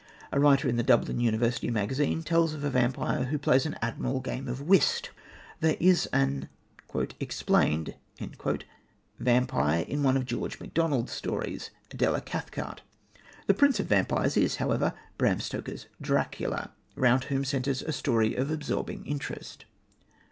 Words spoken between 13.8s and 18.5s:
vampires is, however, Bram Stoker's Dracula, round whom centres a story of